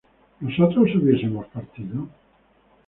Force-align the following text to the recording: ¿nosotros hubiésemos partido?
¿nosotros 0.39 0.95
hubiésemos 0.95 1.45
partido? 1.53 2.07